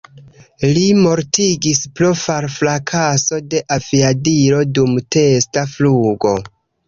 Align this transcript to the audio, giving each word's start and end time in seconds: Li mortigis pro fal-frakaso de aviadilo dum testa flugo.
Li 0.77 0.85
mortigis 0.99 1.81
pro 1.99 2.09
fal-frakaso 2.21 3.39
de 3.51 3.61
aviadilo 3.77 4.63
dum 4.79 4.97
testa 5.17 5.67
flugo. 5.77 6.35